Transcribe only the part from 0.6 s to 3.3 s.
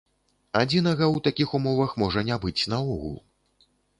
Адзінага ў такіх умовах можа не быць наогул.